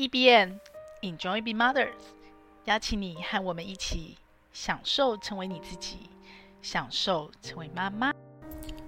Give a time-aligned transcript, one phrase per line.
[0.00, 0.58] E B N
[1.02, 1.92] Enjoy Be Mothers，
[2.64, 4.16] 邀请你和我们一起
[4.50, 6.08] 享受成为你自己，
[6.62, 8.10] 享受成为妈妈。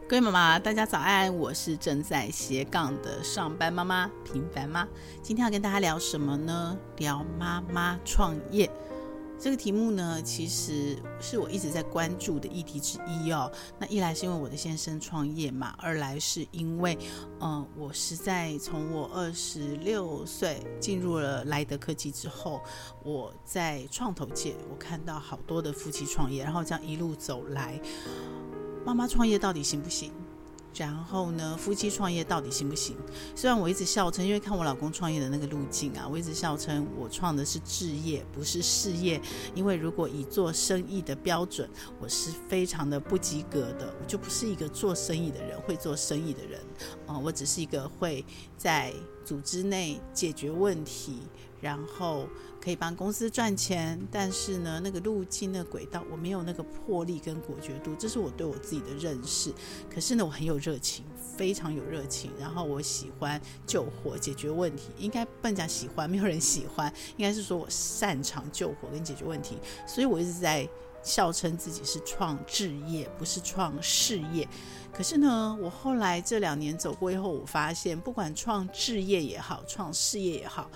[0.08, 1.36] 各位妈妈，大家早安！
[1.36, 4.88] 我是正在斜杠的上班妈妈平凡妈。
[5.22, 6.78] 今天要跟大家聊什么呢？
[6.96, 8.70] 聊妈妈创业。
[9.42, 13.50] 这个题目呢，其实是我一直在关注的议题之一哦。
[13.76, 16.96] 那一来是因为我的先生创业嘛，二来是因为，
[17.40, 22.62] 嗯、我实在从我二十六岁进入了莱德科技之后，
[23.02, 27.80] 我在创投界，我看到好多的夫妻创业，然后这样一路走来，
[28.86, 30.12] 妈妈创业到底行不行？
[30.74, 32.96] 然后呢，夫妻创业到底行不行？
[33.34, 39.20] 虽然我一直笑称，因为看我老公创业的那个路径啊，我一直笑称我创的是置业，不是事业。
[39.54, 41.68] 因为如果以做生意的标准，
[42.00, 46.60] 我是非常的不及格的，我就不是一个做生意的人，会做生意的人。
[47.06, 48.24] 啊、我只是一个会
[48.56, 48.92] 在
[49.24, 51.18] 组织内解决问题。
[51.60, 52.26] 然后
[52.62, 59.52] 可以帮公司赚钱，但是呢，那个路径、那轨道，我没有那个魄力跟果决度，这是我对我自己的认识。
[59.92, 61.04] 可是呢，我很有热情，
[61.36, 62.30] 非常有热情。
[62.38, 69.58] 然后我喜欢救火、解决问题，应该不能讲喜欢，没有人喜欢，应该是说我擅长救火跟解决问题。
[69.84, 70.68] 所以我一直在
[71.02, 74.48] 笑称自己是创志业，不是创事业。
[74.92, 80.70] 可是呢，我后来这两年走过以后，我发现，不管创志业也好，创事业也好。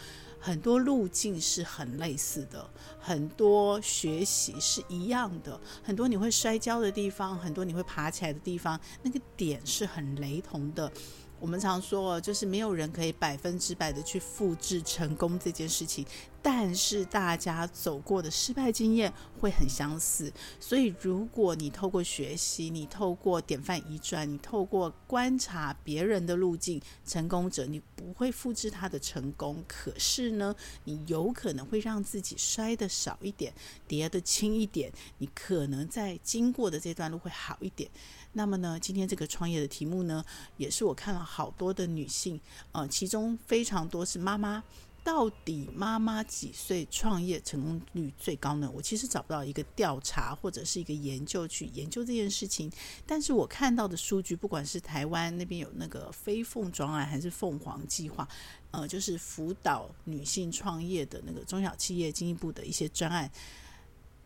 [0.46, 10.88] 很多路径是很类似的，很多学习是一样的，很多你会摔跤的地方，很多你会爬起来的地方，那个点是很雷同的。
[11.38, 16.04] 我们常说，就是没有人可以百分之百的去复制成功这件事情，
[16.42, 20.32] 但是大家走过的失败经验会很相似。
[20.58, 33.52] 所以，如果你透过学习，你透过典范移转，你透过观察别人的路径，成功者你不会复制他的成功，可是呢，你有可能会让自己摔得少一点，
[33.86, 37.90] 跌得轻一点，你可能在经过的这段路会好一点。
[38.36, 40.22] 那么呢，今天这个创业的题目呢，
[40.58, 42.38] 也是我看了好多的女性，
[42.72, 44.62] 呃，其中非常多是妈妈。
[45.02, 48.68] 到底妈妈几岁创业成功率最高呢？
[48.74, 52.68] 我其实找不到一个调查或者是一个研究去研究这件事情。
[53.06, 58.28] 但是我看到的数据，不管是台湾那边有那个飞凤专案，还是凤凰计划，
[58.72, 63.30] 呃，就是辅导女性创业的那个中小企业经济部的一些专案。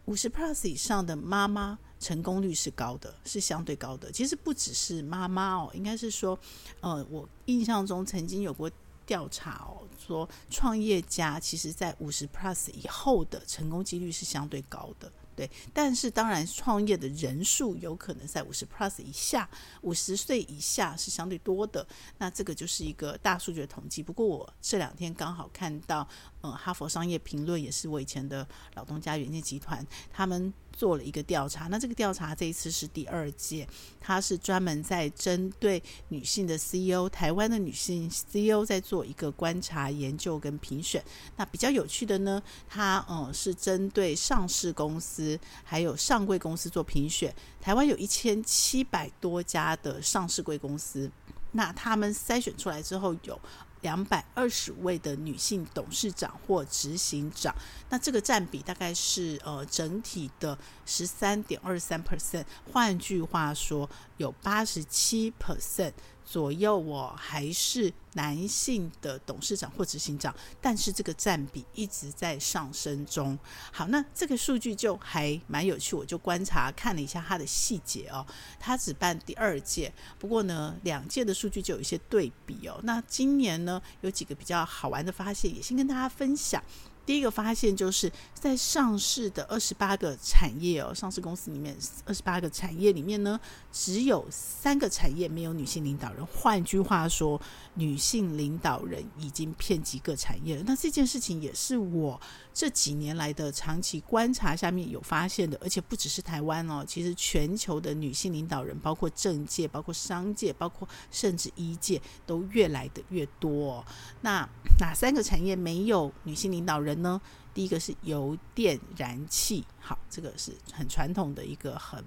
[0.06, 4.10] 五十 plus 以上的妈妈成功率是高的，是相对高的。
[4.10, 6.38] 其实不只是妈妈哦，应该是说，
[6.80, 8.70] 呃，我印象中曾经有过
[9.06, 15.12] 调查哦，说创业家其实在五十 plus 以后的成功几率是相对高的。
[15.40, 19.48] 对，但是当然，创业的人数有可能在五十 plus 以下，
[19.80, 21.86] 五十岁以下是相对多的。
[22.18, 24.02] 那这个就是一个大数据的统计。
[24.02, 26.06] 不过我这两天刚好看到，
[26.42, 30.52] 嗯，哈佛商业评论也是我以前的老东家元件集团，他们。
[30.80, 33.68] 做了一个调查，那这个调查这一次是第二届，
[34.00, 41.04] 它是专门在针对女性的 CEO，台湾的女性 CEO 在做一个观察、研究跟评选。
[41.36, 47.30] 那比较有趣的呢，它嗯是针对上市公司还有上柜公司做评选。
[47.60, 51.10] 台湾有一千七百多家的上市柜公司，
[51.52, 53.38] 那他们筛选出来之后有。
[53.82, 57.54] 两百二十位的女性董事长或执行长，
[57.88, 62.44] 那这个占比大概是呃整体的十三点二三 percent。
[62.72, 65.92] 换句话说，有八十七 percent。
[66.30, 73.36] 左右，我还是男性的董事长或执行长，但是这个占比一直在上升中。
[73.72, 78.24] 好，那这个数据就还蛮有趣，我就观察看了一下它的细节哦。
[78.60, 82.78] 它只办第二届，不过呢，两届的数据就有一些对比哦。
[82.84, 86.62] 那今年呢，有几个比较好玩的发现，也先跟大家分享。
[87.06, 93.40] 第一个发现就是在上市的二十八个产业哦，上市公司里面二十八个产业里面呢，
[93.72, 96.24] 只有三个产业没有女性领导人。
[96.26, 97.40] 换句话说，
[97.74, 100.62] 女性领导人已经遍及各产业了。
[100.66, 102.20] 那这件事情也是我
[102.54, 113.84] 这几年来的长期观察下面有发现的，而且不只是台湾哦，其实全球的女性领导人，包括政界、包括商界、包括甚至医界，都越来的越多。
[114.20, 114.48] 那
[114.78, 117.00] 哪三个产业没有女性领导人？
[117.00, 117.18] 呢，
[117.52, 122.02] 第一个是油电燃气，好，这个是很传统的一个很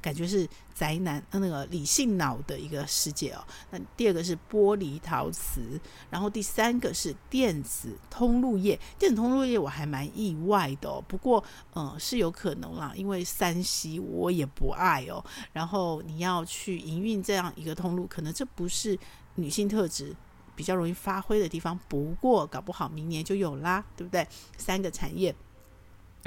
[0.00, 3.44] 感觉是宅男呃那个理性脑的一个世界哦。
[3.70, 8.78] 那第二个是玻璃陶瓷，然后第三个是电子通路业。
[8.98, 11.42] 电子通路业我还蛮意外的哦，不过
[11.74, 15.24] 嗯是有可能啦，因为三 C 我也不爱哦。
[15.52, 18.98] 然后你要去营运这样一个通路，可能这不是
[19.34, 20.14] 女性特质。
[20.56, 21.78] 比较容易发挥的地方。
[21.88, 24.26] 不过搞不好明年就有啦，对不对？
[24.56, 25.32] 三个产业。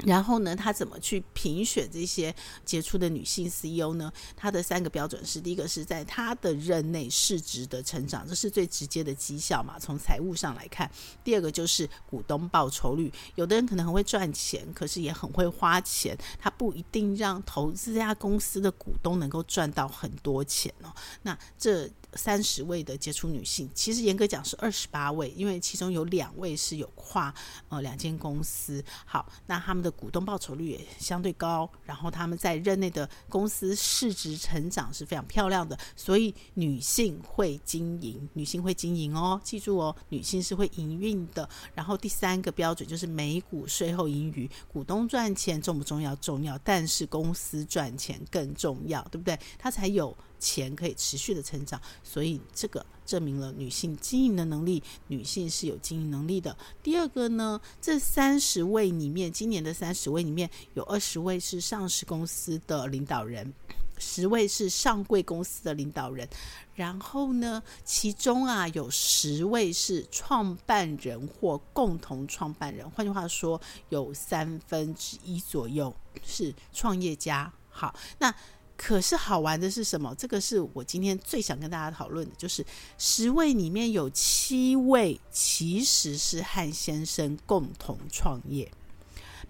[0.06, 2.34] 然后呢，他怎么去评选这些
[2.64, 4.10] 杰出的女性 CEO 呢？
[4.34, 10.88] 他的三个标准是：第一个是在他的任内市值的成长，这是最直接的绩效嘛，从财务上来看；
[11.22, 20.90] 第二个就是股东报酬率，有的人可能很会赚钱，可是也很会花钱，他不一定让投资家公司的股东能够赚到很多钱哦。
[21.20, 21.90] 那这。
[22.14, 27.32] 三十位的杰出女性，其实严格讲是二十八位，因为其中有两位是有跨
[27.68, 28.84] 呃两间公司。
[29.04, 35.78] 好，那他们的股东报酬率也相对高，然后他们在任内的公司市值成长是非常漂亮的。
[35.94, 41.48] 所以女性会经营，女性会经营哦，记住哦，女性是会营运的。
[41.74, 46.14] 然后第三个标准就是每股税后盈余，股东赚钱重不重要？
[46.16, 49.38] 重要，但是公司赚钱更重要，对不对？
[49.58, 50.16] 它才有。
[50.40, 56.56] 钱可以持续的成长，所以这个证明了女性经营的能力，女性是有经营能力的。
[56.82, 63.52] 第二个呢，这三十位里面，今年的三十位里面有二十位是上市公司的领导人，
[63.98, 66.26] 十位是上柜公司的领导人，
[66.74, 73.60] 然后呢，其中啊有十位是创办人或共同创办人，换句话说，
[73.90, 75.94] 有三分之一左右
[76.24, 77.52] 是创业家。
[77.68, 78.34] 好，那。
[78.82, 80.14] 可是好玩的是什么？
[80.16, 82.64] 这个是我今天最想跟大家讨论的，就是
[82.96, 88.72] 十位里面有七位其实是和先生共同创业。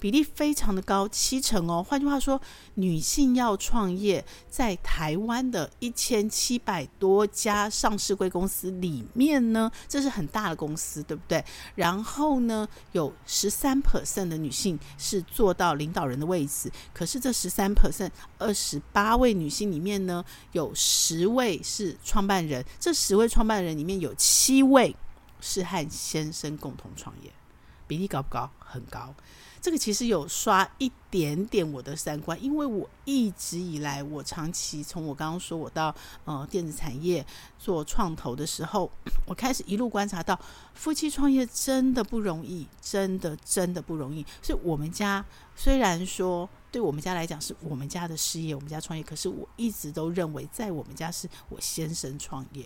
[0.01, 1.85] 比例非常的高，七成哦。
[1.87, 2.41] 换句话说，
[2.75, 11.45] 女性要创业，在台湾的一千七百多家上市贵公司里面呢，这是很大的公司，对不对？
[11.75, 16.73] 然后呢，有十三 percent 的女性是做到领导人的位置。
[16.95, 22.65] 可是这十三 percent，二十八位女性里面呢，有十位是创办人。
[22.79, 24.97] 这十位创办人里面有七位
[25.41, 27.31] 是和先生共同创业，
[27.87, 28.51] 比例高不高？
[28.59, 29.15] 很高。
[29.61, 37.25] 这个其实有刷一点点我的三观，因为我一直以来，我长期从我刚刚说我到呃电子产业
[37.59, 38.91] 做创投的时候，
[39.27, 40.39] 我开始一路观察到
[40.73, 44.25] 夫妻创业真的不容易，真的真的不容易。
[44.41, 45.25] 所以我们家
[45.55, 52.65] 虽然说对我们家来讲是我们家的事业，我们家创业，可是我一直都认为在我们家是我先生创业。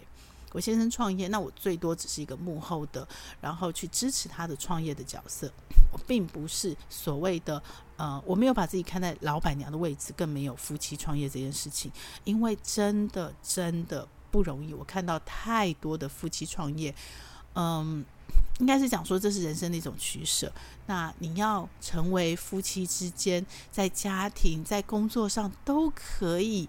[0.55, 3.07] 我先生创业，那我最多只是一个幕后的，
[3.41, 5.53] 然后去支持他的创业的角色。
[5.93, 7.61] 我并不是所谓的，
[7.97, 11.91] 呃，我没有把自己看在老板娘的位置，更没有夫妻创业这件事情，
[12.23, 14.73] 因为真的真的不容易。
[14.73, 16.95] 我看到太多的夫妻创业，
[17.57, 18.05] 嗯，
[18.61, 20.53] 应该是讲说这是人生的一种取舍。
[20.87, 26.69] 那你要成为夫妻之间，在家庭、在工作上都可以。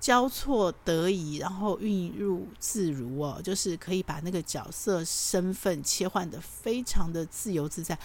[0.00, 7.98] 交错得宜，然后运入自如哦，就是可以把那个角色身份切换的非常的自由自在，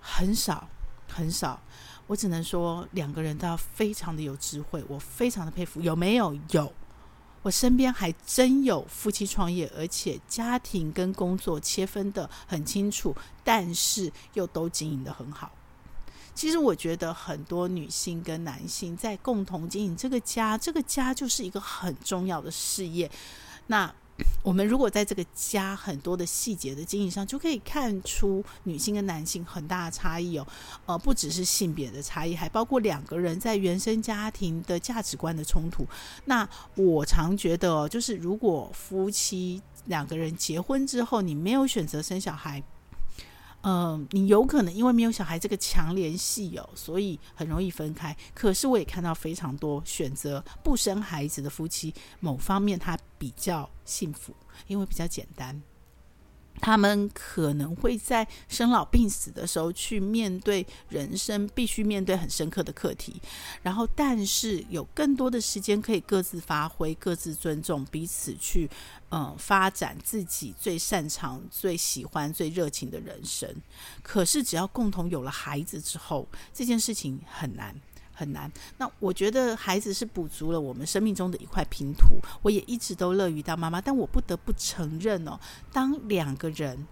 [0.00, 0.68] 很少
[1.08, 1.60] 很少。
[2.06, 5.80] 我只能说两个人都要非常的有智慧，我非常的佩服。
[5.80, 6.36] 有没有？
[6.50, 6.72] 有。
[7.42, 15.50] 我身边还真有夫妻创业，而且家庭跟工作切分的很清楚，但是又都经营的很好。
[16.34, 23.10] 其实我觉得很多女性跟男性在共同经营这个家，这个家就是一个很重要的事业。
[23.66, 23.92] 那
[24.42, 30.46] 我们如果在这个家很多的细节的经营上，就可以看出女性跟男性很大的差异哦。
[30.86, 35.86] 呃，不只是性别的差异，还包括两个人在原生家庭的价值观的冲突。
[36.26, 42.62] 那我常觉得，就是如果夫妻两个人结婚之后，你没有选择生小孩。
[43.62, 48.16] 呃，你有可能因为没有小孩这个强联系哦，所以很容易分开。
[48.34, 54.34] 可是我也看到非常多选择不生孩子的夫妻，某方面他比较幸福，
[54.66, 55.62] 因为比较简单。
[56.60, 63.20] 他们可能会在生老病死的时候去面对人生必须面对很深刻的课题，
[63.62, 68.70] 然后但是有更多的时间可以各自发挥、各自尊重彼此去，
[69.10, 73.52] 嗯，发展自己最擅长、最喜欢、最热情的人生。
[74.02, 77.74] 可是只要共同有了孩子之后，这件事情很难。
[78.22, 78.50] 很难。
[78.78, 82.14] 那我觉得孩子是补足了我们生命中的一块拼图。
[82.40, 85.38] 我也一直都乐于当妈妈，但我不得不承认哦，
[85.72, 86.86] 当两个人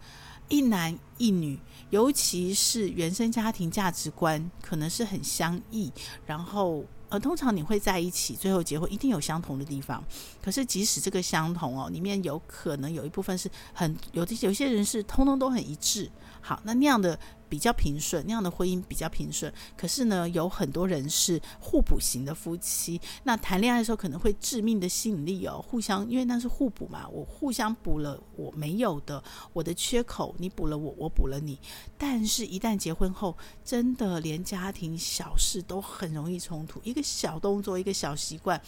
[0.49, 1.57] 一男一女，
[1.91, 5.93] 尤其是原生家庭价值观可能是很相异，
[6.27, 10.03] 然后呃，通常你会在一起，最后结婚一定有相同的地方。
[10.43, 16.11] 可是即使这个相同哦，里面有可能有一部分是很有的，有些人是通通都很一致。
[16.41, 17.19] 好，那那样的
[17.51, 19.53] 比较平顺，那样的婚姻比较平顺。
[19.77, 31.59] 可是呢，有很多人是互补型的夫妻，那谈恋爱的时候可能会致命的吸引力哦，互相因为那是互补嘛，我互相补了我没有的，我的缺口，你补了我，我补了你。
[31.99, 38.61] 但是，一旦结婚后，真的连家庭小事都很容易冲突，一个小动作，一个小习惯，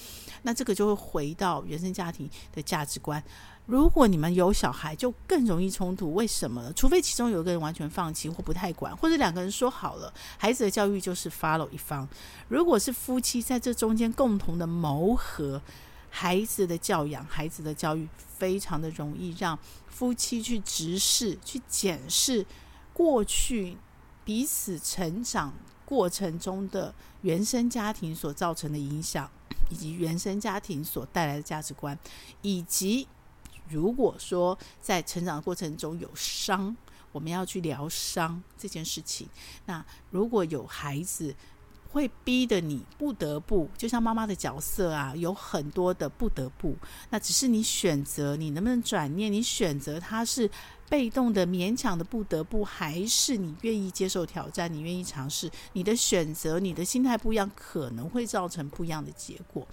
[0.42, 3.22] 那这个就会回到原生家庭的价值观。
[3.66, 6.12] 如果你们有小孩，就更容易冲突。
[6.14, 6.72] 为什么呢？
[6.74, 12.06] 除非其中有一个人完全放弃或不太管，或者两个人说好了，孩子的教育就是 follow 一方。
[12.48, 15.62] 如果是夫妻在这中间共同的谋合，
[16.10, 22.44] 孩子的教养、孩子的教育，非常的容易让夫妻去直视、去检视
[22.92, 23.76] 过去
[24.24, 25.54] 彼此成长
[25.84, 29.30] 过程中的原生家庭所造成的影响，
[29.70, 31.96] 以及原生家庭所带来的价值观，
[32.42, 33.06] 以及。
[33.68, 36.76] 如果说在成长的过程中有伤，
[37.12, 39.28] 我们要去疗伤这件事情。
[39.66, 41.34] 那如果有孩子
[41.90, 46.74] 会逼得你不得不，就像妈妈的角色啊，有很多的不得不。
[47.10, 49.30] 那只是你选择，你能不能转念？
[49.30, 50.50] 你选择他是
[50.88, 54.72] 被动的、勉强的不得不，还是你愿意接受挑战？
[54.72, 55.50] 你愿意尝试？
[55.74, 59.68] 你的选择，你的心态不一样，可能会造成不一样的结果。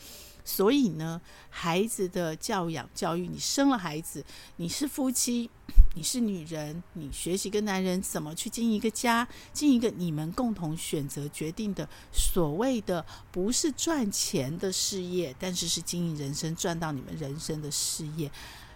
[0.49, 4.25] 所以呢，孩子的教养教育，你生了孩子，
[4.55, 5.47] 你是夫妻，
[5.93, 18.31] 你是女人，你学习跟男人怎么去经营一个家，经营一个你们共同选择决定的所谓的不是赚钱的事业，但是是经营人生赚到你们人生的事业，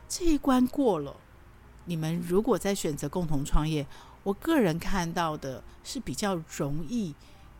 [0.07, 1.15] 这一关过了，
[1.85, 3.87] 你们如果再选择共同创业，
[4.21, 7.15] 我个人看到的是比较容易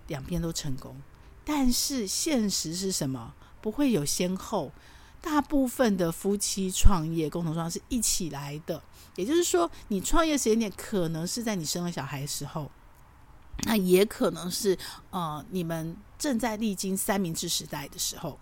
[0.06, 0.96] 两边都成功，
[1.44, 3.34] 但是现实是什么？
[3.64, 4.74] 不会有先后，
[5.22, 8.84] 大部分的夫妻创业、共同创业是一起来的。
[9.16, 12.70] 也就是说，你创业时间点可能是在你生了小孩的时候，
[13.64, 14.78] 那也可能是
[15.12, 18.38] 呃你们正在历经三明治时代的时候。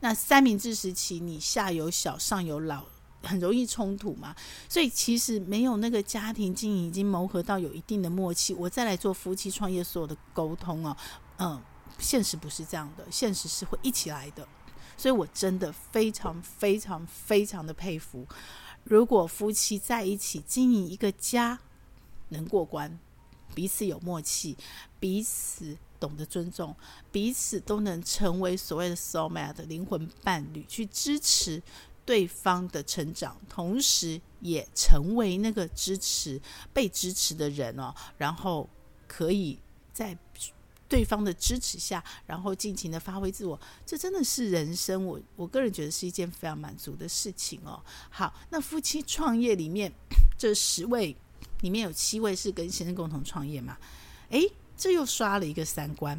[0.00, 2.84] 那三明治时期，你下有小，上有老，
[3.22, 4.34] 很容易冲突嘛。
[4.68, 10.96] 所以其实没有那个家庭经营已经磨合到有一定的默契，我再来做夫妻创业所有的沟通哦，
[11.38, 11.60] 嗯，
[11.98, 14.46] 现实不是这样的，现实是会一起来的。
[15.02, 18.24] 所以我真的非常非常非常的佩服，
[18.84, 21.58] 如果夫妻在一起经营一个家，
[22.28, 23.00] 能过关，
[23.52, 24.56] 彼此有默契，
[25.00, 26.76] 彼此懂得尊重，
[27.10, 31.60] 彼此都能成为所谓的 soul mate 的灵魂伴侣，去支持
[32.06, 36.40] 对方的成长，同时也成为那个支持
[36.72, 38.70] 被支持的人哦，然后
[39.08, 39.58] 可以
[39.92, 40.16] 在。
[40.92, 45.06] 对方的支持下，然后尽情的发挥自我，这真的是人生。
[45.06, 47.82] 我我个人觉得是一件非常满足的事情哦。
[48.10, 49.90] 好，那夫妻创业里面
[50.36, 51.16] 这十位
[51.62, 53.78] 里面有七位是跟先生共同创业嘛？
[54.28, 56.14] 诶，这又刷了一个三观，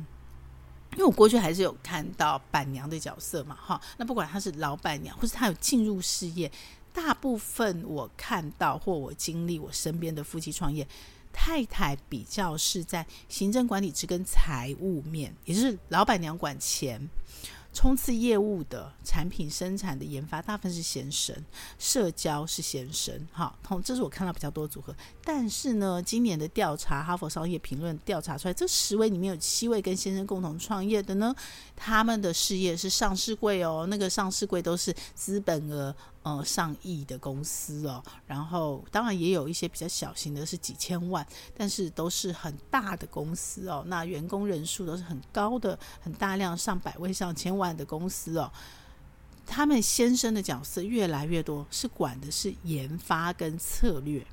[0.94, 3.56] 因为我过去还是有看到板娘的角色嘛。
[3.56, 6.52] 哈，那不管她是老板娘，或是她有进入事业，
[6.92, 10.88] 大部分我看到或我经历我身边的夫妻创业。
[11.34, 17.10] 太太比较是在行政管理职跟财务面，也就是老板娘管钱。
[17.76, 21.36] 冲刺业务的产品生产的研发，大部分是先生；
[21.80, 23.28] 社交是先生。
[23.32, 24.96] 好，这是我看到比较多组合。
[25.24, 31.34] 但是呢，今年的调查，《哈佛商业评论》调查出来，这十位里面有七位跟先生共同创业的呢，
[31.76, 38.04] 他们的事业是上市柜哦，那个上市柜都是资本额呃上亿的公司哦。
[38.26, 41.26] 然后当然也有一些比较小型的，是几千万，
[41.56, 43.84] 但是都是很大的公司哦。
[43.88, 48.52] 那员工人数都是很高的，很大量，上百位、上千万的公司哦。
[49.46, 54.26] 他们先生的角色越来越多，是管的是研发跟策略。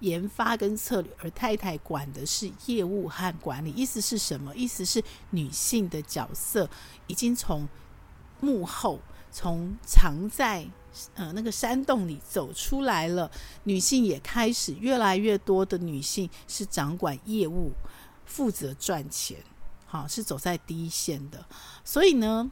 [0.00, 3.72] 研发跟策略，而太太管的是业务和管理。
[3.72, 4.54] 意思是什么？
[4.54, 6.68] 意思是女性的角色
[7.06, 7.66] 已经从
[8.40, 10.66] 幕后，从藏在
[11.14, 13.30] 呃那个山洞里走出来了。
[13.64, 17.72] 女性也开始越来越多的女性是掌管业务，
[18.26, 19.38] 负责赚钱，
[19.86, 21.44] 好，是走在第一线的。
[21.84, 22.50] 所以呢，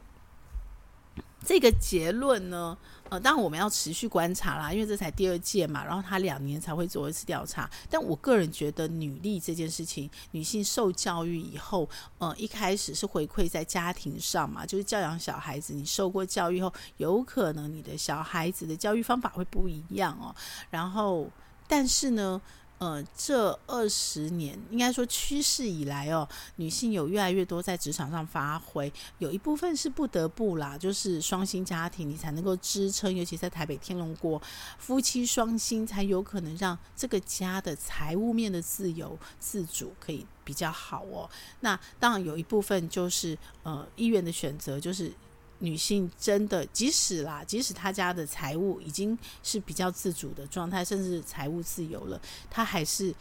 [1.45, 2.77] 这个结论呢。
[3.11, 7.69] 呃，当然我们要持续观察啦，因为这才第二届嘛，然后他两年才会做一次调查。
[7.89, 11.89] 但我个人觉得，女力这件事情，女性受教育以后，
[12.19, 15.73] 呃，一开始是回馈在家庭上嘛，就是教养小孩子。
[15.73, 20.33] 你受过教育后，有可能你的小孩子的教育方法会不一样哦。
[20.69, 21.29] 然后，
[21.67, 22.41] 但是呢，
[22.81, 34.41] 呃，这二十年应该说趋势以来哦，女性有越来越多在职场上发挥，有一部分是不得不啦，就是双薪家庭你才能够支撑，尤其在台北天龙国，
[34.79, 41.29] 夫妻双薪才有可能让这个家的财务面的自由自主可以比较好哦。
[41.59, 45.13] 那当然有一部分就是呃意愿的选择，就是。
[45.61, 53.13] 女性真的，即使啦，即使她家的财务已经是比较自主的状态，甚至财务自由了，她还是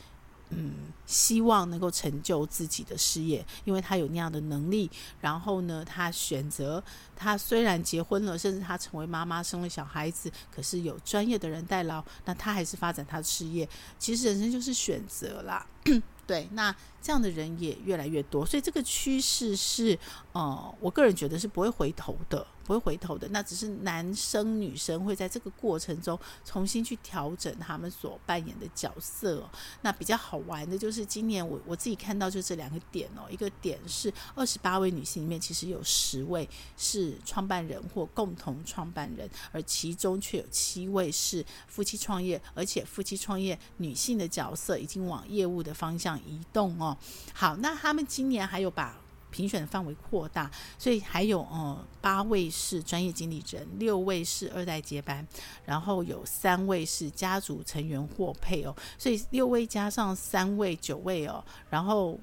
[0.49, 4.90] 嗯希望能够成就自己的事业，因为她有那样的能力。
[5.20, 6.82] 然后呢，她选择，
[7.14, 13.68] 她虽然结婚了，甚至她成为妈妈，生了小孩子，可是有专业的人代劳，那她还是发展她的事业。
[13.99, 15.66] 其实人生就是选择啦。
[16.26, 19.99] 对，那这样的人也越来越多，所以这个趋势是，
[20.33, 22.47] 呃，我个人觉得是不会回头的。
[22.62, 29.50] 不会回头的，那只是男生女生会在这个过程中重新去调整他们所扮演的角色哦。
[29.83, 46.89] 那比较好玩的就是今年我我自己看到就这两个点哦，一个点是二十八位女性里面其实有十位是创办人或共同创办人，而其中却有七位是夫妻创业，而且夫妻创业女性的角色已经往业务的方向移动哦。
[47.32, 48.97] 好，那他们今年还有把。
[49.32, 55.25] 评选范围扩大，所以还有呃八位是专业经理人，六位是二代接班，
[55.64, 62.18] 然后有三位是家族成员获配哦，所以六位加上三位九位哦，然后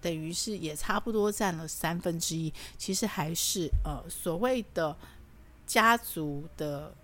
[0.00, 4.96] 等于是也差不多占了三分之一，其实还是呃所谓的
[5.66, 6.94] 家族的。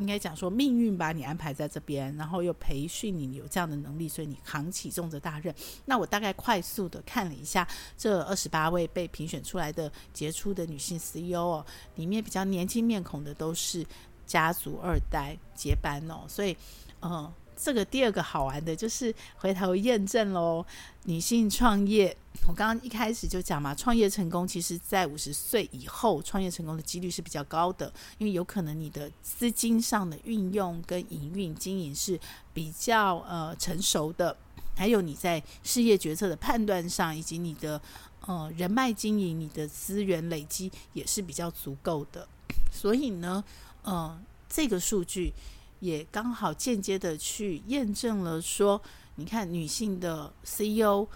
[0.00, 5.54] 应该讲说，命运把你安排在这边，然后又培训你有这样的能力，所以你扛起重责大任。
[5.84, 13.86] 那我大概快速的看了一下这二十八位被评选出来的杰出的女性 CEO 哦，里面比较年轻面孔的都是
[14.26, 16.56] 家族二代接班哦，所以，
[17.02, 17.32] 嗯。
[17.62, 20.64] 这个第二个好玩的就是回头验证喽，
[21.04, 22.16] 女性创业，
[22.48, 32.18] 我刚刚一开始就讲嘛，创业成功其实在五十岁以后创业成功的几率是比较高的，因为有可能你的资金上的运用跟营运经营是
[32.54, 34.34] 比较呃成熟的，
[34.74, 37.78] 还有你在事业决策的判断上，以及你的
[38.26, 42.26] 呃人脉经营、你的资源累积也是比较足够的，
[42.72, 43.44] 所以呢，
[43.82, 45.34] 呃，这个数据。
[45.80, 48.80] 也刚好间接的去验证了说，
[49.16, 51.06] 你看女性的 CEO，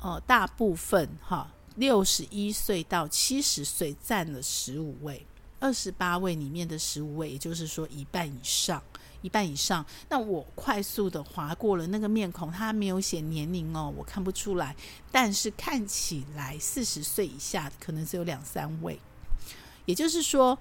[0.00, 5.24] 呃，大部分哈，六十一岁到七十岁占了十五位，
[5.60, 8.82] 二十八位里面的十五位，也就是说一半以上，
[9.20, 9.84] 一半以上。
[10.08, 14.74] 那我快速的划过了那个面孔，他没有写年龄哦，我看不出来，
[15.12, 18.98] 但是看起来四十岁以下的可能只有两三位，
[19.84, 20.58] 也就是说。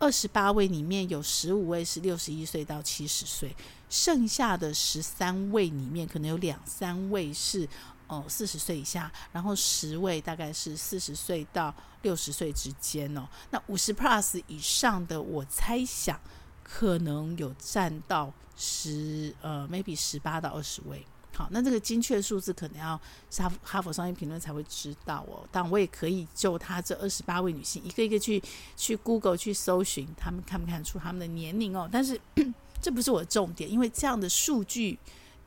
[0.00, 3.54] 二十八位里面有十五位是六十一岁到七十岁，
[3.90, 7.68] 剩下的十三位里面可能有两三位是
[8.06, 13.28] 哦四十岁以下，然后十位大概是四十岁到六十岁之间哦。
[13.50, 16.18] 那五十 plus 以上的，我猜想
[16.64, 21.04] 可能有占到十呃 maybe 十八到二十位。
[21.40, 23.00] 好，那这个精确数字可能要
[23.30, 25.42] 哈哈佛商业评论才会知道哦。
[25.50, 28.42] 但我也可以就他这二十八位女性一个一个去
[28.76, 31.88] 去 Google 去搜寻，他们看不看出他们的年龄哦？
[31.90, 32.20] 但是
[32.82, 34.98] 这不是我的重点，因为这样的数据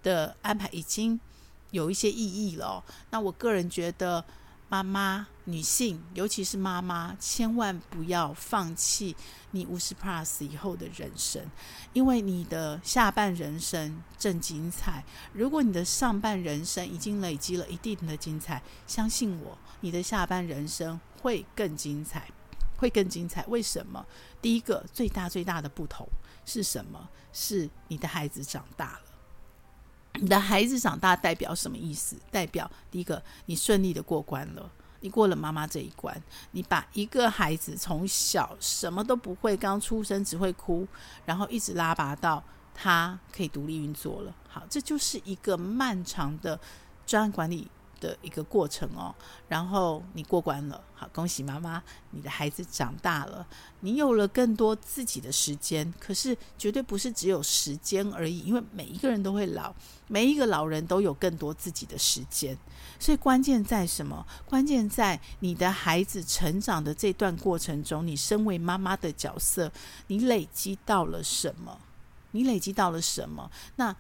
[0.02, 1.20] 的安排已经
[1.70, 2.84] 有一些意义了哦。
[3.12, 4.26] 那我个人觉得。
[4.70, 9.16] 妈妈，女性，尤其是妈妈，千万不要放弃
[9.52, 11.46] 你五十 plus 以后的人生，
[11.92, 15.04] 因为你的下半人生正精彩。
[15.34, 22.30] 如果你的上半人生已经累积了一定的精彩，相信我，你的下半人生会更精彩，
[22.78, 23.46] 会更精彩。
[23.48, 24.06] 为什么？
[24.42, 26.08] 第一个最大最大的不同
[26.46, 27.10] 是什么？
[27.34, 29.00] 是你的孩子长大了。
[30.22, 32.16] 你的孩子长大代表什么意思？
[32.32, 34.72] 代表第一个，你顺利的过关了，
[35.04, 36.16] 你过了妈妈这一关，
[36.52, 40.88] 你把一个孩子从小什么都不会，刚出生只会哭，
[41.26, 42.42] 然后一直拉拔到
[42.74, 44.34] 他可以独立运作了。
[44.48, 46.58] 好，这就是一个漫长的
[47.06, 47.68] 专案管理
[48.04, 49.16] 的一个过程哦，
[49.48, 53.48] 然后你过关了，好，恭喜妈妈，你的孩子长大了，
[53.80, 55.92] 你有了更多自己的时间。
[55.98, 59.74] 可是绝对不是只有时间而已，因为每一个人都会老，
[60.10, 62.58] 每一个老人都有更多自己的时间。
[63.00, 64.26] 所以关键在什么？
[64.46, 69.72] 关键在你的孩子成长的这段过程中，你身为妈妈的角色，
[70.08, 71.80] 你累积到了什么？
[72.32, 73.50] 你累积到了什么？
[73.78, 73.96] 那。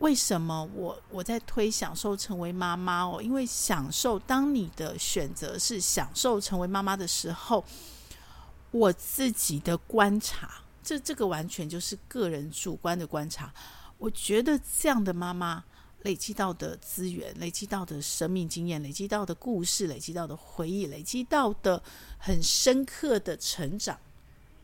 [0.00, 3.22] 为什么我我在推享受成为妈妈哦？
[3.22, 7.64] 因为享受，当你的选择是享受成为妈妈的时候，
[8.70, 13.52] 我自己的观察，这这个完全就是个人主观的观察。
[13.98, 15.62] 我觉得这样的妈妈
[16.04, 21.82] 累积到的资源、累积到的生命经验、累积到的故事、累积到的回忆、累积到的
[22.16, 23.98] 很深刻的成长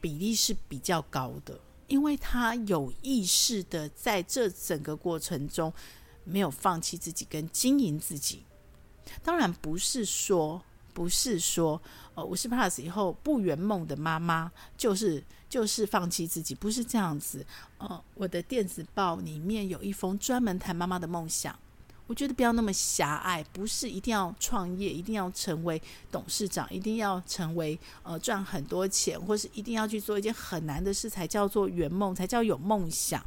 [0.01, 5.73] 比例是比较高的，因为他有意识的在这整个过程中
[6.25, 8.45] 没有放弃自己跟经营自己。
[9.23, 10.61] 当然不是说，
[10.93, 11.81] 不是说，
[12.15, 17.47] 呃，五十 plus 以后不圆梦的妈妈就是就是放弃自己，不是这样子。
[17.79, 21.57] 呃，我的电子报里面有一封专门谈妈妈的梦想，
[22.07, 33.25] 我觉得不要那么狭隘，不是一定要创业，一定要成为董事长，一定要成为呃赚很多钱，或是一定要去做一件很难的事才叫做圆梦，才叫有梦想。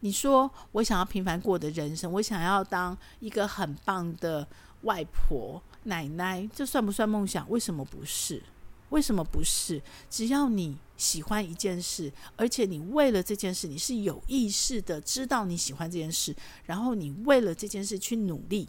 [0.00, 4.46] 你说我想要平凡过的人生，我想要当一个很棒的。
[4.84, 7.46] 外婆、奶奶，这算不算梦想？
[7.50, 8.42] 为什么不是？
[8.90, 9.82] 为什么不是？
[10.08, 18.68] 只要你喜欢一件事，而且你为了这件事，你是有意识的知道你喜欢这件事，然后你为了这件事去努力，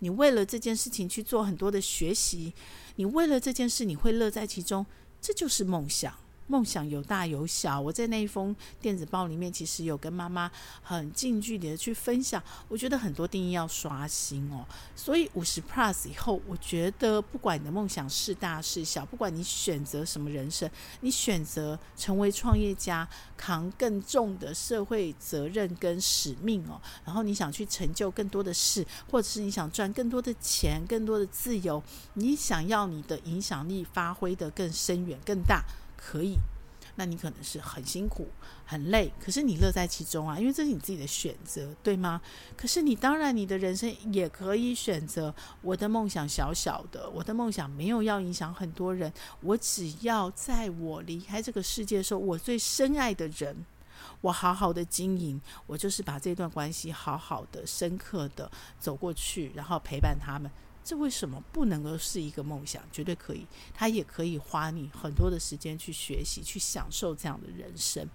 [0.00, 2.52] 你为了这件事情去做很多的学习，
[2.96, 4.84] 你为了这件事你会乐在其中，
[5.20, 6.23] 这就是梦想。
[6.46, 10.50] 梦想有大有小，我在那一封电子报里面，其实有跟妈妈
[10.82, 12.42] 很近距离的去分享。
[12.68, 31.82] 我觉得很多定义要刷新哦，所以五十 plus 以后，我觉得不管你的梦想是大是小，不管你选择什么人生，你选择成为创业家，扛更重的社会责任跟使命哦，然后你想去成就更多的事，或者是你想赚更多的钱、更多的自由，
[32.14, 35.64] 你想要你的影响力发挥得更深远、更大。
[36.06, 36.36] 可以，
[36.96, 38.28] 那你可能是很辛苦、
[38.66, 42.20] 很累，可是你乐在其中啊，因为这是你自己的选择，对吗？
[42.56, 53.64] 可是你当然，你的人生也可以选择，我的梦想小小的，我的梦想没有要影响很多人，我只要在我离开这个世界的时候，我最深爱的人，
[54.20, 60.50] 我好好的经营，我就是把这段关系好好的、深刻的走过去，然后陪伴他们。
[60.84, 62.82] 这为什么不能够是一个梦想？
[62.92, 68.06] 绝对可以，他也可以花你很多的时间去学习、去享受这样的人生。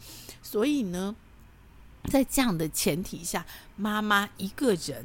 [0.43, 1.15] 所以呢，
[2.12, 3.43] 在这样的前提下，
[3.75, 5.03] 妈妈一个人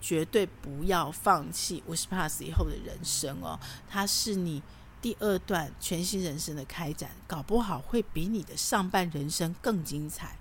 [0.00, 3.58] 绝对不要放弃五十 plus 以后的人生哦。
[3.88, 4.60] 它是你
[5.00, 10.36] 第二段全新人生的开展，搞不好会比你的上半人生更精彩。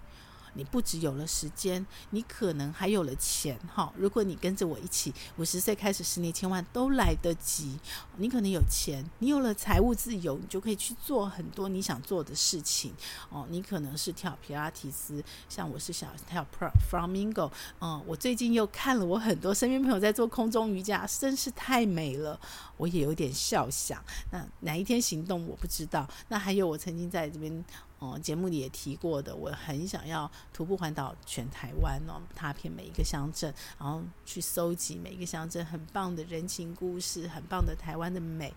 [0.53, 3.91] 你不只有了时间，你可能还有了钱哈。
[3.97, 7.77] 如果你跟着我一起，五十岁开始十年千万都来得及。
[8.17, 12.93] 你可能有钱，你有了财务自由，你就可以去做很多你想做的事情
[13.29, 13.45] 哦。
[13.49, 16.45] 你可能是跳皮拉提斯，像我是想跳
[16.89, 17.51] Flamingo。
[17.79, 22.39] 嗯，我最近又看了我很多身边朋友在做空中瑜伽，真是太美了，
[22.77, 24.03] 我也有点笑想。
[24.31, 26.07] 那哪一天行动我不知道。
[26.29, 27.63] 那还有我曾经在这边。
[28.03, 38.53] 哦，节目里也提过的，我很想要徒步环岛全台湾哦，踏遍每一个乡镇，然后去搜集每一个乡镇很棒的人情故事，很棒的台湾的美，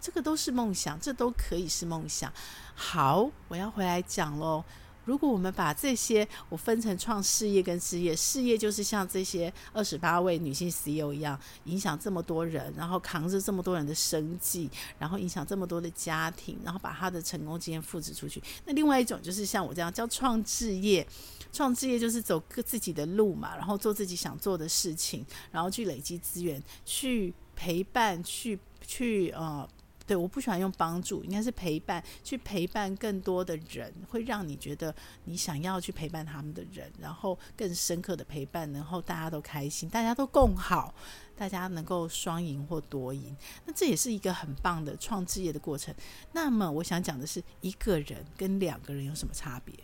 [0.00, 2.32] 这个都是梦想，这都可以是梦想。
[2.74, 4.64] 好，我要回来讲喽。
[5.08, 14.68] 如果我们把这些我分成创事业跟事业，事业就是像这些二十八位女性 CEO 一样，影响这么多人，然后扛着这么多人的生计，
[14.98, 18.42] 然后影响这么多的家庭，然后把他的成功经验复制出去。
[18.66, 21.06] 那另外一种就是像我这样叫创置业，
[21.50, 29.66] 创置业就是走自己的路嘛，然后做自己想做的事情，然后去累积资源，去陪伴，去去呃。
[30.08, 34.92] 对，我不喜欢用帮助，应该是陪伴，去陪伴更多的人，会让你觉得
[35.24, 40.94] 你想要去陪伴他们的人，然后更深刻的陪伴，然后大家都开心，大家都共好，
[41.36, 45.94] 大家能够双赢或多赢，那这也是一个很棒的创志业的过程。
[46.32, 49.74] 那么我想讲的是，一个人跟两个人有什么差别？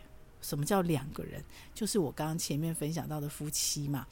[0.41, 1.43] 什么叫两个人？
[1.75, 4.07] 就是我刚刚前面分享到的夫妻嘛。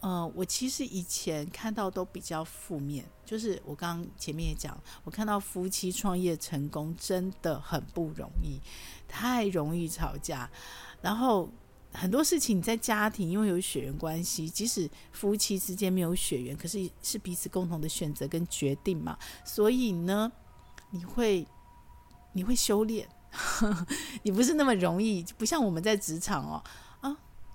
[0.00, 8.58] 呃，我其实以前看到都比较负面，就是我刚前面也讲，我看到夫妻创业成功真的很不容易，
[9.06, 10.50] 太容易吵架，
[11.02, 11.50] 然后
[11.92, 20.32] 很多事情你在家庭因为有血缘关系，即使夫妻之间没有血缘，可是是彼此共同的选择跟决定嘛，所以呢，
[20.92, 21.46] 你会
[22.32, 23.06] 你会修炼，
[24.24, 26.64] 你不是那么容易，不像我们在职场哦。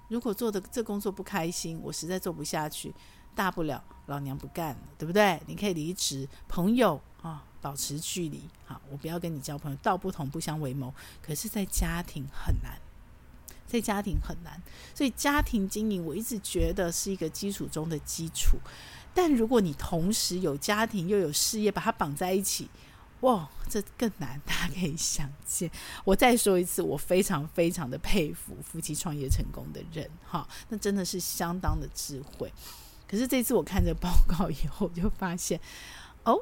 [0.07, 2.93] 如果做的这工作不开心，我实在做不下去，
[3.33, 5.41] 大不了老娘不干了，对不对？
[5.47, 10.93] 你可以离职，朋友啊，保持距离，好，我不要跟你交朋友，道不同不相为谋。
[11.21, 12.79] 可是，在家庭很难，
[13.65, 14.61] 在家庭很难，
[14.93, 18.57] 所以家庭经营，我一直觉得是一个基础中的基础。
[19.13, 22.69] 但如果你同时有家庭又有事业，把它绑在一起，
[23.25, 25.69] 哇，这更难，大家可以想见。
[26.03, 32.53] 我再说一次，我非常非常的佩服夫妻创业成功的人，哈，那真的是相当的智慧。
[33.07, 35.59] 可是这次我看这报告以后，就发现，
[36.23, 36.39] 哦，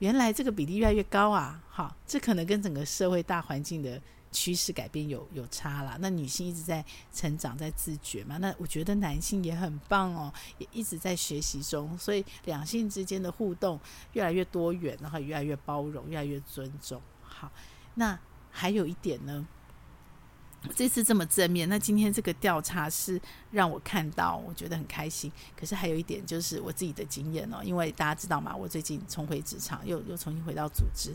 [0.00, 4.00] 原来这个比例越来越高啊，哈，这可能跟整个社会大环境的。
[4.30, 8.36] 趋势改变有有差啦，那女性一直在成长，在自觉嘛。
[8.38, 11.96] 那我觉得男性也很棒哦，也一直在学习中。
[11.96, 13.80] 所以两性之间的互动
[14.12, 17.00] 越来越多元，然后越来越包容，越来越尊重。
[17.22, 17.50] 好，
[17.94, 18.18] 那
[18.50, 19.46] 还有一点呢，
[20.74, 25.32] 这次这么正面，那今天这个调查是让我看到，我觉得很开心。
[25.56, 31.14] 可是还有一点就是我自己的经验哦，因为大家知道嘛，我最近重回职场，又又重新回到组织。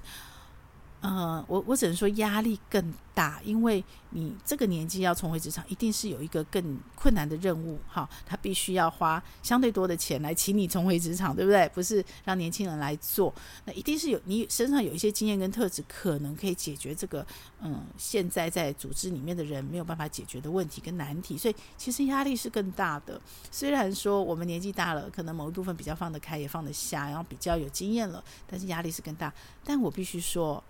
[1.03, 11.69] 呃，我我只能说压力更大，因为你这个年纪要重回职场，一定是有一个更困难的任务，哈，他必须要花相对多的钱来请你重回职场，对不对？
[11.73, 13.35] 不是让年轻人来做，
[13.65, 17.27] 那一定是有你身上有一些经验跟特质，可能可以解决这个，
[17.59, 23.19] 嗯，现在在组织里面的人没有办法解决的问题跟难题，所以其实压力是更大的。
[23.51, 29.33] 虽然说我们年纪大了，可能某一部分比较放得开，也放得下，然后比较有经验了，但是压力是更大。
[29.65, 30.63] 但我必须说。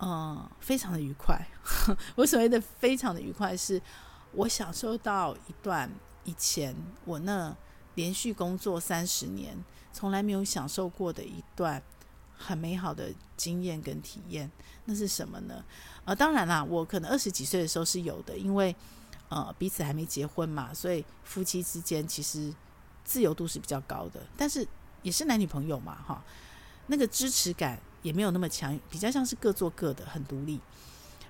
[0.00, 1.40] 嗯，非常的愉快。
[2.16, 3.80] 我所谓的非常的愉快，是
[4.32, 5.90] 我享受到一段
[6.24, 7.56] 以前我那
[7.94, 9.56] 连续工作三十年
[9.92, 11.80] 从来没有享受过的一段
[12.36, 14.50] 很美好的经验跟体验。
[14.84, 15.64] 那是什么呢？
[16.04, 18.74] 呃，当然啦，我可能二十几岁的时候是有的，因为
[19.28, 22.52] 呃彼此还没结婚嘛，所以夫妻之间其实
[23.04, 24.66] 自由度是比较高的，但是
[25.02, 26.22] 也是男女朋友嘛，哈，
[26.88, 27.80] 那个支持感。
[28.04, 30.60] 也没有那么强，比较像是各做各的，很独立。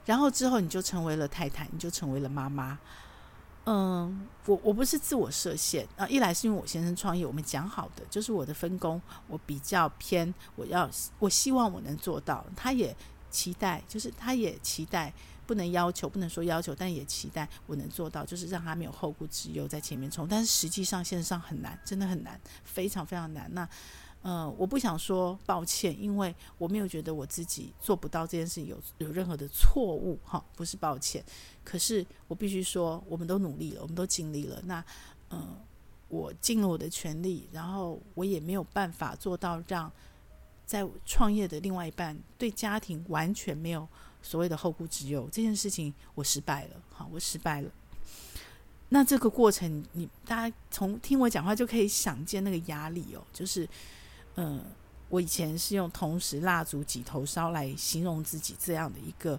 [0.05, 2.79] 然后之后你就成为了太太，你就成为了妈妈。
[3.65, 12.95] 嗯，我我不是自我设限啊，一来是因为我先生创业，我们讲好的，就是我的分工，我比较偏，我要我希望我能做到，他也
[13.31, 15.11] 期待，就是他也期待，
[15.47, 20.29] 不能要求，不能说要求，但也期待我能做到，就是让他没有后顾之忧在前面冲。
[20.29, 23.49] 但是实际上现实上很难，真的很难，非常非常难。
[23.55, 23.67] 那。
[24.27, 31.23] 嗯，我不想说抱歉，因为我没有觉得我自己做不到这件事有有任何的错误，哈，不是抱歉。
[31.63, 34.59] 可是我必须说，我们都努力了，我们都尽力了。
[34.65, 34.83] 那，
[35.29, 35.55] 嗯，
[36.09, 39.93] 我尽了我的全力，然后我也没有办法做到让
[40.65, 43.87] 在创业的另外一半对家庭完全没有
[44.23, 45.29] 所谓的后顾之忧。
[45.31, 47.71] 这件事情我失败了，好，我失败了。
[48.89, 53.69] 那这个过程，你大家从听我讲话就可以想见那个压力哦，就是。
[54.37, 54.65] 嗯，
[55.09, 59.39] 我以前是用同时蜡烛几头烧来形容自己这样的一个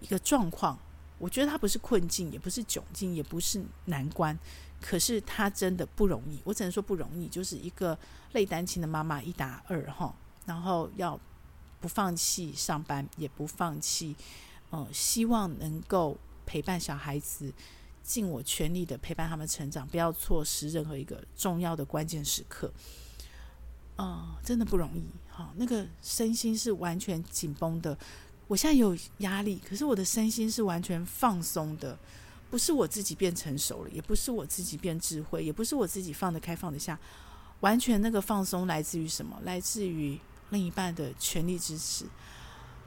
[0.00, 0.78] 一个状况。
[1.18, 4.36] 我觉得它不是困境，也不是窘境，也不是难关，
[4.80, 6.40] 可是它真的不容易。
[6.44, 7.96] 我只能说不容易，就是一个
[8.32, 11.18] 累单亲的妈妈一打二哈，然后要
[11.80, 14.14] 不放弃上班，也不放弃，
[14.72, 17.54] 嗯，希望能够陪伴小孩子，
[18.02, 22.70] 尽我全力的陪伴他们成长，不要错失任何一个重要的关键时刻。
[23.96, 27.96] 哦，真的不容易哈、那个身心是完全紧绷的。
[28.48, 31.98] 我现在有压力，可是我的身心是完全放松的。
[32.50, 36.98] 不是我自己变成熟了，也不是我自己变智慧，也不是我自己放得开放得下。
[37.60, 39.36] 完全那个放松来自于什么？
[39.44, 42.04] 来自于另一半的全力支持。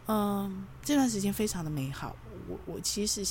[0.08, 2.16] 嗯，这段时间非常的美好。
[2.48, 3.26] 我我其实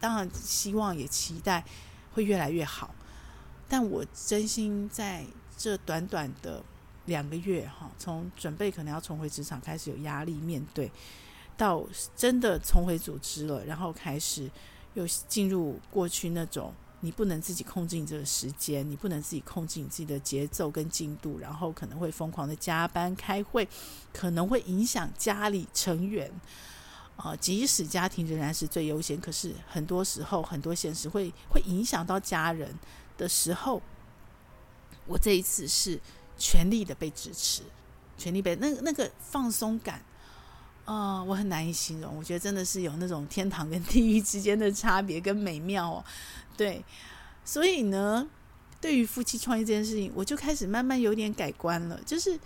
[0.00, 1.64] 当然希望也期待
[2.12, 2.92] 会越来越好，
[3.68, 5.24] 但我真心在
[5.56, 6.64] 这短短的。
[7.08, 10.92] 两个月哈，从准备可能要重回职场开始有压力面对，
[11.56, 14.48] 到真的重回组织了，然后开始
[14.94, 23.66] 又进入过去那种你不能自己控制你这个时间，你不能自己控制你自己的节奏跟进度，然后可能会疯狂的加班开会，
[24.12, 26.30] 可能会影响家里成员
[27.16, 32.72] 啊、即使家庭仍然是最优先，可是很多时候很多现实会会影响到家人
[33.16, 33.82] 的时候，
[35.06, 35.98] 我这一次是。
[36.38, 37.62] 全力的被支持，
[38.16, 40.00] 全力被那那个放松感
[40.84, 42.16] 啊、我很难以形容。
[42.16, 46.02] 我觉得真的是有那种天堂跟地狱之间的差别跟美妙哦。
[46.56, 46.82] 对，
[47.44, 48.26] 所以呢，
[48.80, 52.00] 对于夫妻创业这件事情，我就开始慢慢有点改观了。
[52.06, 52.40] 就是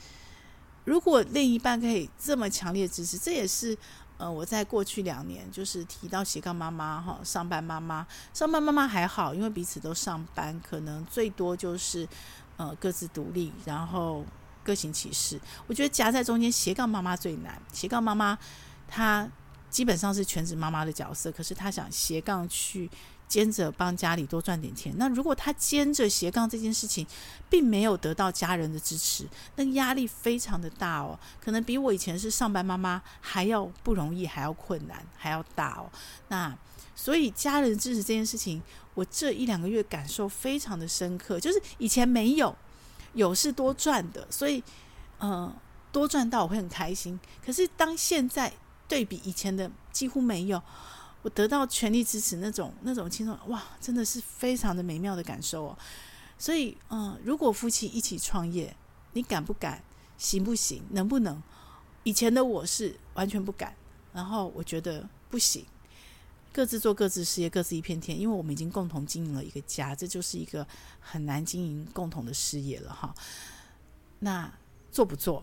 [0.84, 3.78] 如果另一半可以这么强烈支持，这也是
[4.18, 12.08] 呃我在过去两年就是提到斜杠妈妈哈，上班妈妈，上班妈妈还好，因为彼此都上班，可能最多就是。
[12.56, 14.24] 呃，各自独立，然后
[14.62, 15.40] 各行其事。
[15.66, 17.60] 我觉得夹在中间斜杠妈妈最难。
[17.72, 18.38] 斜杠妈妈
[18.86, 19.28] 她
[19.70, 22.90] 基本上是全职妈妈的角色，可是她想斜杠去
[23.26, 24.92] 兼着帮家里多赚点钱。
[24.98, 27.06] 那如果他兼着斜杠这件事情，
[27.48, 35.90] 并没有得到家人的支持，那压力非常的大哦，可能比我以前是上班妈妈还要不容易，还要困难，还要大哦。
[36.28, 36.54] 那
[37.02, 38.62] 所以家人支持这件事情，
[38.94, 42.54] 我这一两个月感受非常的深刻，就是以前没有，
[43.14, 44.62] 有是多赚的，所以
[45.18, 45.52] 嗯。
[45.92, 48.50] 多赚到我会很开心，可是当现在
[48.88, 50.62] 对比以前的几乎没有，
[51.20, 55.78] 我得到全力支持那种那种轻松，哇，真的是非常的美妙的感受哦。
[56.38, 58.74] 所以，嗯，如果夫妻一起创业，
[59.12, 59.84] 你敢不敢？
[60.16, 60.82] 行不行？
[60.92, 61.42] 能不能？
[62.04, 63.76] 以前的我是完全不敢，
[64.14, 65.62] 然后我觉得不行，
[66.52, 70.66] 各自做各自事业，各自一片天，因为我们已经共同经营了一个家，这就是一个
[71.00, 73.14] 很难经营共同的事业了哈。
[74.18, 74.52] 那
[74.90, 75.42] 做不做？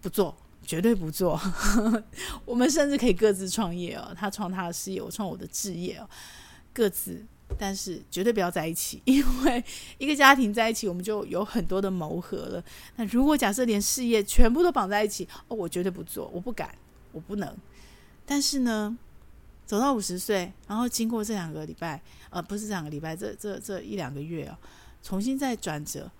[0.00, 1.38] 不做，绝对不做。
[2.46, 6.08] 我们甚至可以各自创业哦，他创他的事业，我创我的置业哦，
[6.72, 7.20] 各自，
[7.58, 9.62] 但是绝对不要在一起， 因为
[9.98, 12.64] 一个家庭在一起，我们就有很多的磨合了。
[12.94, 16.72] 那如果假设连事业全部都绑在一起，哦，我绝对不做，我不敢，
[17.10, 17.56] 我不能。
[18.24, 18.96] 但是呢，
[19.68, 24.58] 走到五十岁，然后经过这两个礼拜，呃，不是两个礼拜，这这这一两个月啊，
[25.04, 26.10] 重新再转折，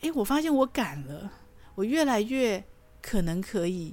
[0.00, 1.30] 诶，我发现我敢了，
[1.76, 2.64] 我越来越。
[3.04, 3.92] 可能可以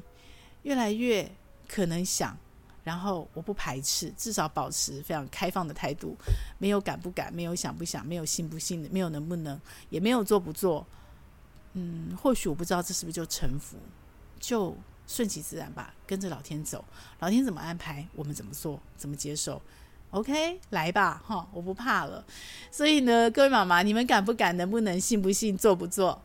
[0.62, 1.28] 越来越
[1.68, 2.38] 可能想，
[2.84, 6.16] 然后我不排斥，至少保持非常开放的态度，
[6.60, 10.86] 没有敢不敢，没有想不想，没有信不信，没有能不能，也没有做不做。
[11.74, 13.78] 嗯，或许我不知道这是不是就臣服，
[14.40, 14.78] 就
[15.10, 16.86] 顺其自然吧，跟着老天走，
[17.18, 19.60] 老天怎么安排，我们怎么做，怎么接受。
[20.12, 22.24] OK，来吧，哈，我不怕了。
[22.70, 26.22] 所以呢，各位妈妈，你们敢不敢，能不能，信不信，做不做，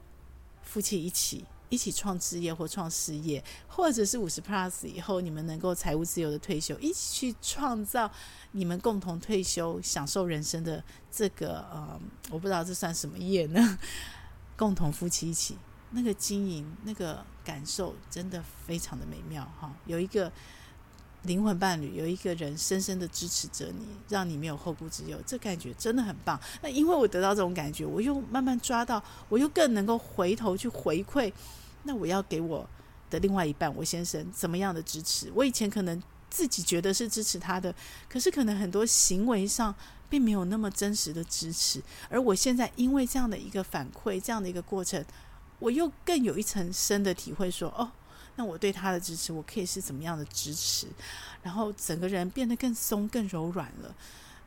[0.63, 1.47] 夫妻一起。
[1.71, 8.09] 一起创事业或创事业，或者是五十 plus 以后，你们能够财务自由的退休，一起去创造
[8.53, 13.79] 你们共同退休、享受人生的这个呃，我不知道这算什么业呢？
[14.57, 15.57] 共同夫妻一起
[15.95, 20.31] 那个经营，那个感受真的非常的美妙哈，有一个。
[21.27, 26.39] 灵魂伴侣有一个人深深的支持着你，让你没有后顾之忧，这感觉真的很棒。
[26.61, 31.33] 那因为我得到这种感觉，我又慢慢抓到，我又更能够回头去回馈。
[31.85, 32.69] 那我要给我
[33.09, 35.33] 的另外一半，我先生怎么样的支持？
[35.35, 37.75] 我以前可能自己觉得是支持他的，
[38.07, 39.75] 可是可能很多行为上
[40.11, 41.83] 并没有那么真实的支持。
[42.11, 45.03] 而我现在因为这样的一个反馈，这样的一个过程，
[45.65, 47.91] 我又更有一层深的体会说，哦。
[48.37, 50.89] 那我对他的支持，我可以是怎么样的支持？
[51.43, 53.95] 然后整个人变得更松、更柔软了，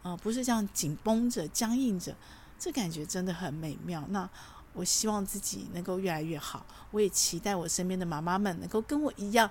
[0.03, 2.13] 呃，不是这样紧绷着、僵硬着，
[2.59, 4.05] 这感觉真的很美妙。
[4.09, 4.29] 那
[4.73, 9.49] 我希望自己能够越来越好，我也期待我身边的妈妈们能够跟我一样，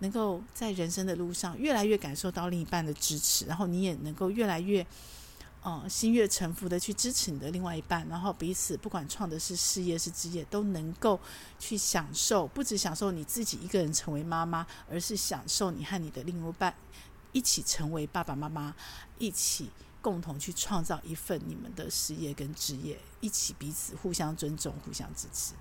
[0.00, 4.84] 能够在人生的路上越来越感受到另一半的支持，然后你也能够越来越。
[5.70, 11.20] 嗯，心悦诚服的去支持你的另外一半，然后彼此不管创的是事业是职业，都能够
[11.58, 16.74] 去享受，不只享受你自己一个人成为妈妈，而是享受你和你的另一半
[17.32, 18.74] 一起成为爸爸妈妈，
[19.18, 19.68] 一起
[20.00, 25.52] 共同去创造一份你们的事业跟职业，一起彼此互相尊重、互相支持，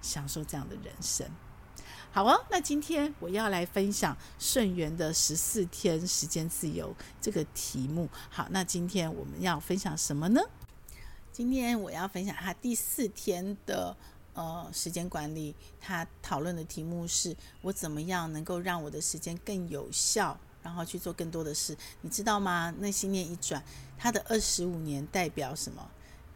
[0.00, 1.28] 享受这样的人生。
[2.16, 8.08] 好哦，那今天我要来分享顺缘的十四天时间自由这个题目。
[8.30, 10.40] 好，那今天我们要分享什么呢？
[11.30, 13.94] 今天我要分享他第四天的
[14.32, 21.76] 呃时间管理，他讨论的题目是我怎么样能够让我的时间更有效，然后去做更多的事。
[22.00, 22.74] 你知道吗？
[22.78, 23.62] 那心念一转，
[23.98, 25.86] 他的二十五年代表什么？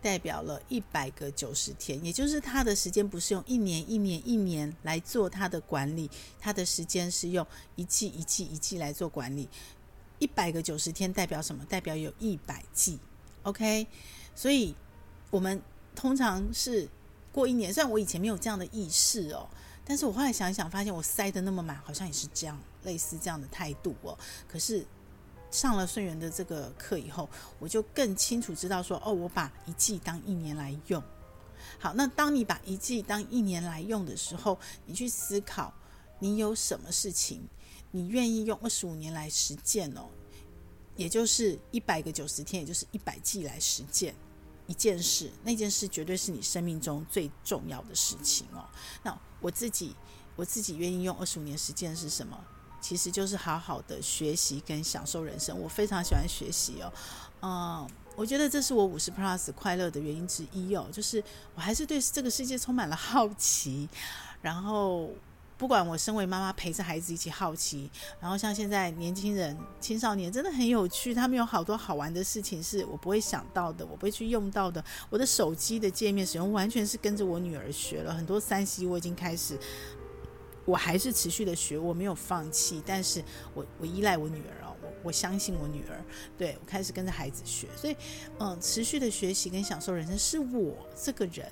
[0.02, 9.48] 代表了一百个九十天，也就是他的时间不是用一年一年一年来做他的管理，他的时间是用一季一季一季来做管理。
[10.18, 11.64] 一百个九十天代表什么？
[11.66, 12.98] 代表有一百季
[13.42, 13.86] ，OK？
[14.34, 14.74] 所以
[15.30, 15.60] 我们
[15.94, 16.88] 通常是
[17.32, 19.48] 过一年，虽然我以前没有这样的意识哦，
[19.84, 24.18] 但是我后来想一想，发现我塞得那么满，好像也是这样，类似这样的态度哦。
[24.48, 24.86] 可是。
[25.50, 31.02] 上了顺源的这个课以后，我就更清楚知道说，哦，我把一季当一年来用。
[31.78, 35.72] 好，那当你把一季当一年来用的时候，你去思考，
[36.18, 37.42] 你有什么事情，
[37.90, 40.08] 你愿意用二十五年来实践哦，
[40.96, 44.14] 也就是一百个九十天，也就是一百季来实践
[44.66, 48.68] 一件事，那件事绝对是你生命中最重要的事情哦。
[49.02, 49.96] 那我自己，
[50.36, 52.38] 我自己愿意用二十五年实践是什么？
[52.80, 56.92] 其实就是好好的学习跟享受人生，我非常喜欢学习哦，
[57.42, 61.22] 嗯，我觉得这是我五十 plus 快乐的原因之一哦，就是
[61.54, 63.88] 我还是对这个世界充满了好奇，
[64.42, 65.10] 然后
[65.56, 74.82] 不管我身为妈妈陪着孩子一起好奇，然后像现在年轻人、青少年真的很有趣，他们有好多好玩的事情是我不会想到的，我不会去用到的。
[75.10, 79.58] 我的手机的界面使用完全是跟着我女儿学了很多三 C，我已经开始，
[80.64, 83.22] 我还是持续的学，我没有放弃，但是
[83.54, 86.04] 我我依赖我女儿哦，我我相信我女儿，
[86.36, 87.96] 对，我开始跟着孩子学，所以
[88.38, 91.50] 嗯，持续的学习跟享受人生是我这个人。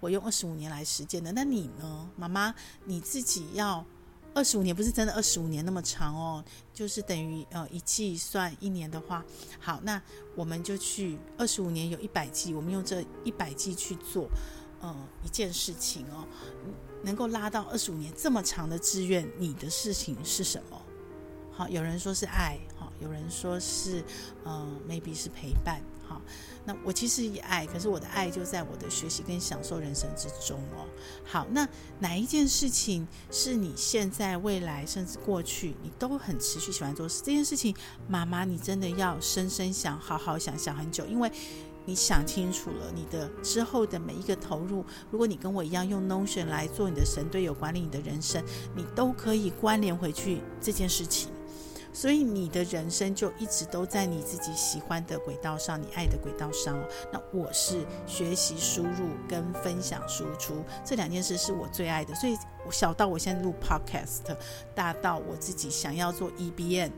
[0.00, 2.54] 我用二十五年来实践的，那你呢，妈妈？
[2.84, 3.84] 你自己要
[4.32, 9.24] 二十五年，不是真的二十五年那么长哦，就是等于呃一季算一年的话，
[9.58, 10.00] 好，那
[10.36, 14.30] 我们就去二十五年有一百季，我们用这一百季去做，
[14.82, 14.94] 嗯
[15.24, 16.24] 一件事情哦，
[17.02, 20.80] 能够拉到二十五年这么长的志愿，你的事情是什么？
[21.52, 24.04] 好，有人说是爱，好，有人说是
[24.44, 25.80] 呃 maybe 是陪伴。
[26.06, 26.22] 好，
[26.64, 30.86] 那我其实也爱，可是我的爱就在我的学习跟享受人生之中哦。
[31.22, 31.68] 好，那
[31.98, 37.20] 哪一件事情是你现在、未来甚至过去你都很持续喜欢做事？
[37.22, 37.76] 这件事情，
[38.08, 41.30] 妈妈你真的要深深想，好好想想很久，因为
[41.88, 48.44] 你想清楚了，你的之后的每一个投入，如果你跟我一样用 Notion 来做你的神队友管理你的人生，
[48.76, 51.30] 你都可以关联回去这件事情。
[51.92, 56.78] 所以你的人生就一直都在你自己喜欢的轨道上，你爱的轨道上。
[57.12, 62.14] 那我是学习输入跟分享输出这两件事是我最爱的。
[62.14, 62.36] 所以
[62.66, 64.36] 我小到我现在录 Podcast，
[64.74, 66.90] 大到我自己想要做 EBN，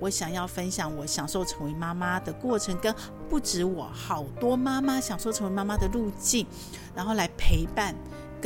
[0.00, 2.94] 我想要分享我享受成为妈妈的过程，跟
[3.28, 6.46] 不止我好多妈妈享受成为妈妈的路径，
[6.94, 7.94] 然后来陪伴。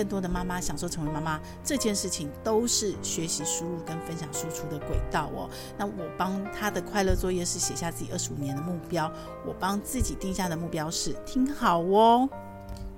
[0.01, 5.47] 更多的妈妈享受成为妈妈这件事情，都是学习输入跟分享输出的轨道哦。
[5.77, 9.13] 那我帮他的快乐作业是写下自己二十五年的目标，
[9.47, 12.27] 我帮自己定下的目标是听好哦，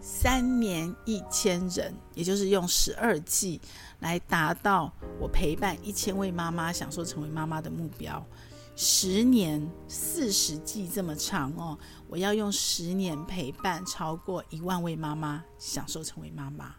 [0.00, 3.60] 三年一千人，也就是用十二季
[3.98, 8.24] 来达到我陪伴一千位妈妈享受成为妈妈的目标。
[8.76, 11.76] 十年四十季这么长哦，
[12.08, 16.76] 我要用十年陪伴超过一万位妈妈享受成为妈妈。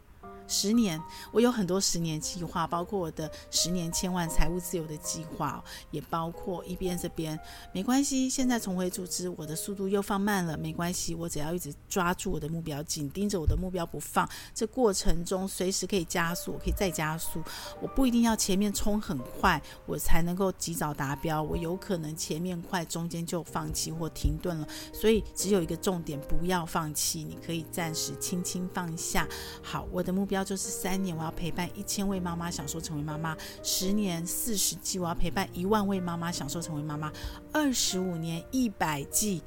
[0.54, 1.02] 十年，
[1.32, 7.38] 我有很多十年计划，包括我的十年千万财务自由的计划，也包括一边这边
[7.74, 8.30] 没关系。
[8.30, 14.30] 现在重回组织，我的速度又放慢了，没关系，我只要一直抓住我的目标，紧盯着我的目标不放。
[14.54, 17.42] 这过程中随时可以加速，我可以再加速。
[17.82, 21.42] 我不一定要前面冲很快，我才能够及早达标。
[21.42, 24.68] 我有可能前面快，中间就放弃或停顿了。
[24.94, 27.24] 所以只有一个重点，不要放弃。
[27.24, 29.28] 你可以暂时轻轻放下。
[29.64, 30.43] 好，我的目标。
[30.44, 37.10] 就是三年，我要陪伴一千位妈妈享受成为妈妈；十年四十季，我要陪伴一万位妈妈享受成为妈妈；
[37.52, 39.42] 二十五年一百季，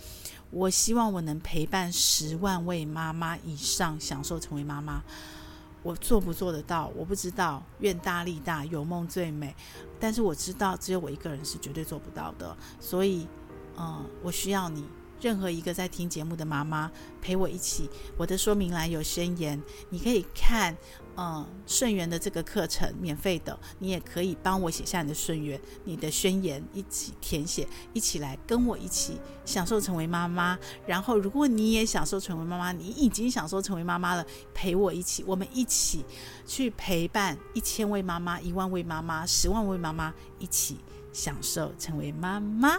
[0.51, 5.03] 我希望我能陪伴十万位妈妈以上享受成为妈妈。
[5.83, 6.91] 我做不做得到？
[6.97, 7.63] 我不知道。
[7.79, 9.55] 愿大利大，有梦最美。
[10.01, 12.57] 但是我知道，只有我一个人是绝对做不到的。
[12.81, 13.29] 所以，
[13.77, 14.85] 嗯，我需要你。
[15.21, 16.91] 任何一个在听节目的妈妈
[17.21, 19.61] 陪我一起，我的说明栏有宣言，
[19.91, 20.77] 你可以看，
[21.17, 30.59] 嗯，顺缘的这个课程免费的，你也可以帮我写下你的顺缘，你的宣言一起填写，一起来跟我一起享受成为妈妈。
[30.87, 36.05] 然后，如果你也享受成为妈妈，你已经享受成为妈妈了，陪我一起，我们一起
[36.47, 40.77] 去陪伴一千位妈妈、一万位妈妈、十万位妈妈，一起
[41.13, 42.79] 享受成为妈妈。